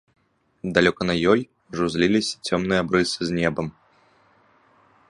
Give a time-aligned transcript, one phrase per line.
[0.77, 1.41] Далёка на ёй
[1.73, 3.67] ужо зліліся цёмныя абрысы з небам.